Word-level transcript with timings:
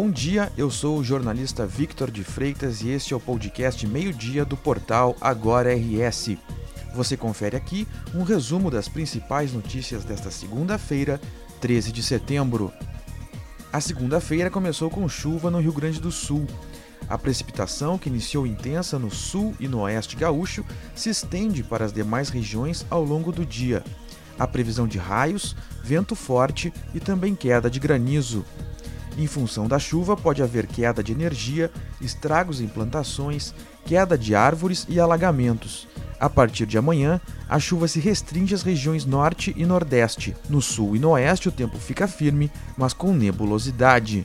Bom 0.00 0.12
dia, 0.12 0.52
eu 0.56 0.70
sou 0.70 0.96
o 0.96 1.02
jornalista 1.02 1.66
Victor 1.66 2.08
de 2.08 2.22
Freitas 2.22 2.82
e 2.82 2.88
este 2.88 3.12
é 3.12 3.16
o 3.16 3.20
podcast 3.20 3.84
Meio-Dia 3.84 4.44
do 4.44 4.56
portal 4.56 5.16
Agora 5.20 5.74
RS. 5.74 6.36
Você 6.94 7.16
confere 7.16 7.56
aqui 7.56 7.84
um 8.14 8.22
resumo 8.22 8.70
das 8.70 8.88
principais 8.88 9.52
notícias 9.52 10.04
desta 10.04 10.30
segunda-feira, 10.30 11.20
13 11.60 11.90
de 11.90 12.04
setembro. 12.04 12.72
A 13.72 13.80
segunda-feira 13.80 14.48
começou 14.50 14.88
com 14.88 15.08
chuva 15.08 15.50
no 15.50 15.58
Rio 15.58 15.72
Grande 15.72 16.00
do 16.00 16.12
Sul. 16.12 16.46
A 17.08 17.18
precipitação, 17.18 17.98
que 17.98 18.08
iniciou 18.08 18.46
intensa 18.46 19.00
no 19.00 19.10
sul 19.10 19.52
e 19.58 19.66
no 19.66 19.80
oeste 19.80 20.14
gaúcho, 20.14 20.64
se 20.94 21.10
estende 21.10 21.64
para 21.64 21.84
as 21.84 21.92
demais 21.92 22.28
regiões 22.28 22.86
ao 22.88 23.02
longo 23.02 23.32
do 23.32 23.44
dia. 23.44 23.82
Há 24.38 24.46
previsão 24.46 24.86
de 24.86 24.96
raios, 24.96 25.56
vento 25.82 26.14
forte 26.14 26.72
e 26.94 27.00
também 27.00 27.34
queda 27.34 27.68
de 27.68 27.80
granizo. 27.80 28.44
Em 29.18 29.26
função 29.26 29.66
da 29.66 29.80
chuva, 29.80 30.16
pode 30.16 30.44
haver 30.44 30.68
queda 30.68 31.02
de 31.02 31.10
energia, 31.10 31.72
estragos 32.00 32.60
em 32.60 32.68
plantações, 32.68 33.52
queda 33.84 34.16
de 34.16 34.32
árvores 34.32 34.86
e 34.88 35.00
alagamentos. 35.00 35.88
A 36.20 36.30
partir 36.30 36.66
de 36.66 36.78
amanhã, 36.78 37.20
a 37.48 37.58
chuva 37.58 37.88
se 37.88 37.98
restringe 37.98 38.54
às 38.54 38.62
regiões 38.62 39.04
norte 39.04 39.52
e 39.56 39.66
nordeste. 39.66 40.36
No 40.48 40.62
sul 40.62 40.94
e 40.94 41.00
no 41.00 41.10
oeste, 41.10 41.48
o 41.48 41.52
tempo 41.52 41.78
fica 41.78 42.06
firme, 42.06 42.48
mas 42.76 42.92
com 42.92 43.12
nebulosidade. 43.12 44.24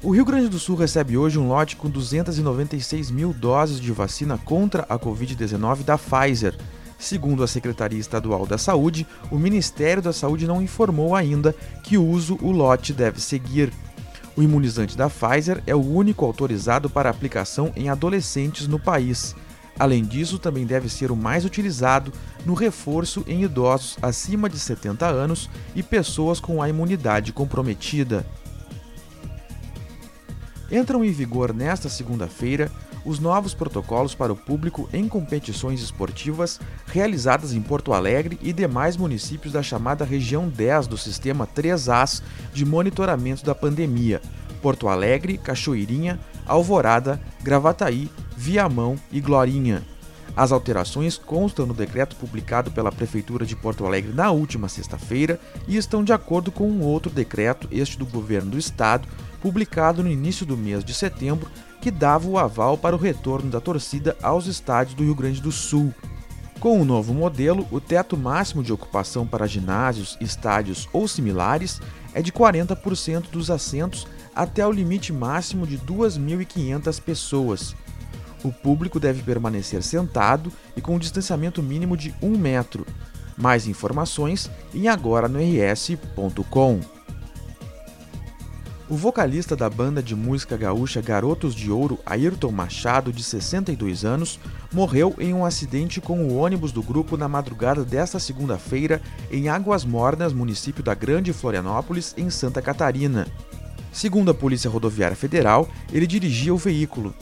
O 0.00 0.12
Rio 0.14 0.24
Grande 0.24 0.48
do 0.48 0.58
Sul 0.58 0.76
recebe 0.76 1.18
hoje 1.18 1.36
um 1.36 1.48
lote 1.48 1.74
com 1.74 1.90
296 1.90 3.10
mil 3.10 3.32
doses 3.32 3.80
de 3.80 3.90
vacina 3.90 4.38
contra 4.38 4.86
a 4.88 4.96
Covid-19 4.96 5.82
da 5.82 5.98
Pfizer. 5.98 6.56
Segundo 7.00 7.42
a 7.42 7.46
Secretaria 7.46 7.98
Estadual 7.98 8.46
da 8.46 8.58
Saúde, 8.58 9.06
o 9.30 9.38
Ministério 9.38 10.02
da 10.02 10.12
Saúde 10.12 10.46
não 10.46 10.60
informou 10.60 11.16
ainda 11.16 11.54
que 11.82 11.96
uso 11.96 12.38
o 12.42 12.52
lote 12.52 12.92
deve 12.92 13.22
seguir. 13.22 13.72
O 14.36 14.42
imunizante 14.42 14.98
da 14.98 15.08
Pfizer 15.08 15.62
é 15.66 15.74
o 15.74 15.80
único 15.80 16.26
autorizado 16.26 16.90
para 16.90 17.08
aplicação 17.08 17.72
em 17.74 17.88
adolescentes 17.88 18.68
no 18.68 18.78
país. 18.78 19.34
Além 19.78 20.04
disso, 20.04 20.38
também 20.38 20.66
deve 20.66 20.90
ser 20.90 21.10
o 21.10 21.16
mais 21.16 21.46
utilizado 21.46 22.12
no 22.44 22.52
reforço 22.52 23.24
em 23.26 23.44
idosos 23.44 23.96
acima 24.02 24.46
de 24.46 24.58
70 24.58 25.06
anos 25.06 25.48
e 25.74 25.82
pessoas 25.82 26.38
com 26.38 26.62
a 26.62 26.68
imunidade 26.68 27.32
comprometida. 27.32 28.26
Entram 30.70 31.02
em 31.02 31.10
vigor 31.10 31.54
nesta 31.54 31.88
segunda-feira 31.88 32.70
os 33.04 33.18
novos 33.18 33.54
protocolos 33.54 34.14
para 34.14 34.32
o 34.32 34.36
público 34.36 34.88
em 34.92 35.08
competições 35.08 35.80
esportivas 35.80 36.60
realizadas 36.86 37.52
em 37.52 37.60
Porto 37.60 37.92
Alegre 37.92 38.38
e 38.42 38.52
demais 38.52 38.96
municípios 38.96 39.52
da 39.52 39.62
chamada 39.62 40.04
região 40.04 40.48
10 40.48 40.86
do 40.86 40.98
sistema 40.98 41.46
3As 41.46 42.22
de 42.52 42.64
monitoramento 42.64 43.44
da 43.44 43.54
pandemia: 43.54 44.20
Porto 44.60 44.88
Alegre, 44.88 45.38
Cachoeirinha, 45.38 46.18
Alvorada, 46.46 47.20
Gravataí, 47.42 48.10
Viamão 48.36 48.96
e 49.10 49.20
Glorinha. 49.20 49.82
As 50.40 50.52
alterações 50.52 51.18
constam 51.18 51.66
no 51.66 51.74
decreto 51.74 52.16
publicado 52.16 52.70
pela 52.70 52.90
Prefeitura 52.90 53.44
de 53.44 53.54
Porto 53.54 53.84
Alegre 53.84 54.14
na 54.14 54.30
última 54.30 54.70
sexta-feira 54.70 55.38
e 55.68 55.76
estão 55.76 56.02
de 56.02 56.14
acordo 56.14 56.50
com 56.50 56.66
um 56.66 56.80
outro 56.80 57.12
decreto, 57.12 57.68
este 57.70 57.98
do 57.98 58.06
Governo 58.06 58.52
do 58.52 58.58
Estado, 58.58 59.06
publicado 59.42 60.02
no 60.02 60.10
início 60.10 60.46
do 60.46 60.56
mês 60.56 60.82
de 60.82 60.94
setembro, 60.94 61.50
que 61.82 61.90
dava 61.90 62.26
o 62.26 62.38
aval 62.38 62.78
para 62.78 62.96
o 62.96 62.98
retorno 62.98 63.50
da 63.50 63.60
torcida 63.60 64.16
aos 64.22 64.46
estádios 64.46 64.94
do 64.94 65.04
Rio 65.04 65.14
Grande 65.14 65.42
do 65.42 65.52
Sul. 65.52 65.92
Com 66.58 66.80
o 66.80 66.86
novo 66.86 67.12
modelo, 67.12 67.68
o 67.70 67.78
teto 67.78 68.16
máximo 68.16 68.62
de 68.62 68.72
ocupação 68.72 69.26
para 69.26 69.46
ginásios, 69.46 70.16
estádios 70.22 70.88
ou 70.90 71.06
similares 71.06 71.82
é 72.14 72.22
de 72.22 72.32
40% 72.32 73.28
dos 73.30 73.50
assentos 73.50 74.06
até 74.34 74.66
o 74.66 74.72
limite 74.72 75.12
máximo 75.12 75.66
de 75.66 75.76
2.500 75.76 76.98
pessoas. 76.98 77.76
O 78.42 78.52
público 78.52 78.98
deve 78.98 79.22
permanecer 79.22 79.82
sentado 79.82 80.52
e 80.76 80.80
com 80.80 80.96
um 80.96 80.98
distanciamento 80.98 81.62
mínimo 81.62 81.96
de 81.96 82.14
um 82.22 82.36
metro. 82.36 82.86
Mais 83.36 83.66
informações 83.66 84.50
em 84.74 84.88
agora 84.88 85.28
no 85.28 85.38
rs.com. 85.38 86.80
O 88.90 88.96
vocalista 88.96 89.54
da 89.54 89.70
banda 89.70 90.02
de 90.02 90.16
música 90.16 90.56
gaúcha 90.56 91.00
Garotos 91.00 91.54
de 91.54 91.70
Ouro, 91.70 92.00
Ayrton 92.04 92.50
Machado, 92.50 93.12
de 93.12 93.22
62 93.22 94.04
anos, 94.04 94.40
morreu 94.72 95.14
em 95.20 95.32
um 95.32 95.44
acidente 95.44 96.00
com 96.00 96.24
o 96.24 96.36
ônibus 96.36 96.72
do 96.72 96.82
grupo 96.82 97.16
na 97.16 97.28
madrugada 97.28 97.84
desta 97.84 98.18
segunda-feira 98.18 99.00
em 99.30 99.48
Águas 99.48 99.84
Mornas, 99.84 100.32
município 100.32 100.82
da 100.82 100.92
Grande 100.92 101.32
Florianópolis, 101.32 102.12
em 102.18 102.28
Santa 102.30 102.60
Catarina. 102.60 103.28
Segundo 103.92 104.32
a 104.32 104.34
Polícia 104.34 104.68
Rodoviária 104.68 105.16
Federal, 105.16 105.68
ele 105.92 106.06
dirigia 106.06 106.52
o 106.52 106.58
veículo. 106.58 107.14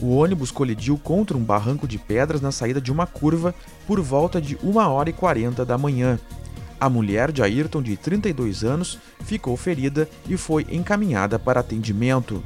O 0.00 0.16
ônibus 0.16 0.50
colidiu 0.50 0.96
contra 0.96 1.36
um 1.36 1.44
barranco 1.44 1.86
de 1.86 1.98
pedras 1.98 2.40
na 2.40 2.50
saída 2.50 2.80
de 2.80 2.90
uma 2.90 3.06
curva 3.06 3.54
por 3.86 4.00
volta 4.00 4.40
de 4.40 4.56
1 4.62 4.76
hora 4.76 5.10
e 5.10 5.12
40 5.12 5.64
da 5.64 5.76
manhã. 5.76 6.18
A 6.80 6.88
mulher 6.88 7.30
de 7.30 7.42
Ayrton, 7.42 7.82
de 7.82 7.94
32 7.98 8.64
anos, 8.64 8.98
ficou 9.24 9.54
ferida 9.58 10.08
e 10.26 10.38
foi 10.38 10.66
encaminhada 10.70 11.38
para 11.38 11.60
atendimento. 11.60 12.42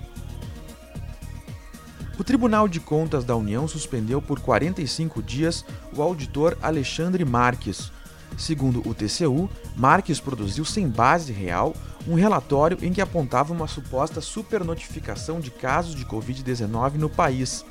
O 2.18 2.24
Tribunal 2.24 2.66
de 2.66 2.80
Contas 2.80 3.24
da 3.24 3.36
União 3.36 3.68
suspendeu 3.68 4.20
por 4.20 4.40
45 4.40 5.22
dias 5.22 5.64
o 5.96 6.02
auditor 6.02 6.58
Alexandre 6.60 7.24
Marques. 7.24 7.92
Segundo 8.36 8.80
o 8.88 8.92
TCU, 8.92 9.48
Marques 9.76 10.18
produziu 10.18 10.64
sem 10.64 10.88
base 10.88 11.32
real 11.32 11.72
um 12.06 12.14
relatório 12.14 12.78
em 12.82 12.92
que 12.92 13.00
apontava 13.00 13.52
uma 13.52 13.66
suposta 13.66 14.20
supernotificação 14.20 15.40
de 15.40 15.50
casos 15.50 15.94
de 15.94 16.04
Covid-19 16.04 16.94
no 16.94 17.08
país. 17.08 17.64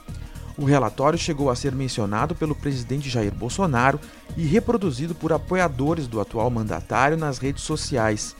O 0.58 0.66
relatório 0.66 1.18
chegou 1.18 1.50
a 1.50 1.56
ser 1.56 1.72
mencionado 1.74 2.36
pelo 2.36 2.56
presidente 2.56 3.10
Jair 3.10 3.34
Bolsonaro 3.34 4.00
e 4.38 4.46
reproduzido 4.46 5.16
por 5.16 5.34
apoiadores 5.34 6.08
do 6.08 6.20
atual 6.20 6.50
mandatário 6.50 7.18
nas 7.18 7.38
redes 7.38 7.64
sociais. 7.64 8.36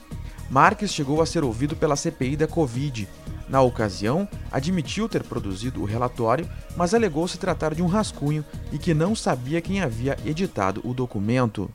Marques 0.50 0.92
chegou 0.92 1.20
a 1.20 1.26
ser 1.26 1.42
ouvido 1.42 1.74
pela 1.74 1.96
CPI 1.96 2.36
da 2.36 2.46
Covid. 2.46 3.08
Na 3.48 3.60
ocasião, 3.60 4.28
admitiu 4.50 5.08
ter 5.08 5.22
produzido 5.22 5.82
o 5.82 5.84
relatório, 5.84 6.48
mas 6.76 6.94
alegou 6.94 7.26
se 7.26 7.38
tratar 7.38 7.74
de 7.74 7.82
um 7.82 7.86
rascunho 7.86 8.44
e 8.72 8.78
que 8.78 8.94
não 8.94 9.14
sabia 9.14 9.60
quem 9.60 9.80
havia 9.80 10.16
editado 10.24 10.80
o 10.84 10.94
documento. 10.94 11.70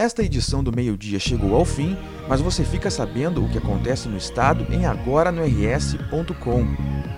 Esta 0.00 0.22
edição 0.22 0.64
do 0.64 0.74
meio-dia 0.74 1.18
chegou 1.18 1.54
ao 1.54 1.62
fim, 1.62 1.94
mas 2.26 2.40
você 2.40 2.64
fica 2.64 2.90
sabendo 2.90 3.44
o 3.44 3.48
que 3.50 3.58
acontece 3.58 4.08
no 4.08 4.16
estado 4.16 4.66
em 4.72 4.86
agora 4.86 5.30
no. 6.34 6.66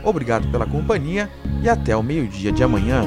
Obrigado 0.03 0.50
pela 0.50 0.66
companhia 0.66 1.31
e 1.62 1.69
até 1.69 1.97
o 1.97 2.03
meio-dia 2.03 2.50
de 2.50 2.65
amanhã. 2.65 3.04